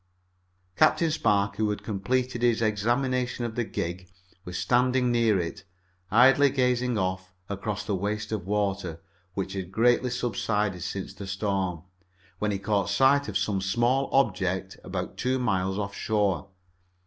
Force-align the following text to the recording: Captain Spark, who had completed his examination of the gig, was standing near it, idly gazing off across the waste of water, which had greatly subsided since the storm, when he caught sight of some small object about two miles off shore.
Captain 0.75 1.11
Spark, 1.11 1.57
who 1.57 1.69
had 1.69 1.83
completed 1.83 2.41
his 2.41 2.59
examination 2.59 3.45
of 3.45 3.53
the 3.53 3.63
gig, 3.63 4.09
was 4.45 4.57
standing 4.57 5.11
near 5.11 5.37
it, 5.39 5.63
idly 6.09 6.49
gazing 6.49 6.97
off 6.97 7.35
across 7.49 7.85
the 7.85 7.93
waste 7.93 8.31
of 8.31 8.47
water, 8.47 8.99
which 9.35 9.53
had 9.53 9.71
greatly 9.71 10.09
subsided 10.09 10.81
since 10.81 11.13
the 11.13 11.27
storm, 11.27 11.83
when 12.39 12.49
he 12.49 12.57
caught 12.57 12.89
sight 12.89 13.27
of 13.27 13.37
some 13.37 13.61
small 13.61 14.09
object 14.11 14.75
about 14.83 15.17
two 15.17 15.37
miles 15.37 15.77
off 15.77 15.93
shore. 15.93 16.49